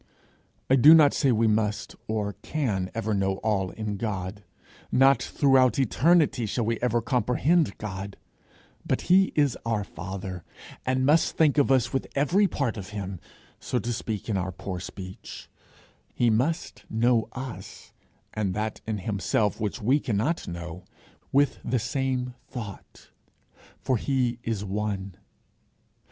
I 0.67 0.75
do 0.77 0.95
not 0.95 1.13
say 1.13 1.31
we 1.31 1.45
must, 1.45 1.95
or 2.07 2.33
can 2.41 2.89
ever 2.95 3.13
know 3.13 3.33
all 3.43 3.69
in 3.69 3.97
God; 3.97 4.43
not 4.91 5.21
throughout 5.21 5.77
eternity 5.77 6.47
shall 6.47 6.65
we 6.65 6.79
ever 6.81 7.03
comprehend 7.03 7.77
God, 7.77 8.17
but 8.83 9.01
he 9.13 9.31
is 9.35 9.55
our 9.63 9.83
father, 9.83 10.43
and 10.87 11.05
must 11.05 11.37
think 11.37 11.59
of 11.59 11.69
us 11.71 11.93
with 11.93 12.07
every 12.15 12.47
part 12.47 12.77
of 12.77 12.89
him 12.89 13.19
so 13.59 13.77
to 13.77 13.93
speak 13.93 14.27
in 14.27 14.37
our 14.37 14.51
poor 14.51 14.79
speech; 14.79 15.51
he 16.15 16.31
must 16.31 16.83
know 16.89 17.29
us, 17.33 17.93
and 18.33 18.55
that 18.55 18.81
in 18.87 18.97
himself 18.97 19.61
which 19.61 19.83
we 19.83 19.99
cannot 19.99 20.47
know, 20.47 20.83
with 21.31 21.59
the 21.63 21.77
same 21.77 22.33
thought, 22.47 23.11
for 23.79 23.97
he 23.97 24.39
is 24.41 24.65
one. 24.65 25.15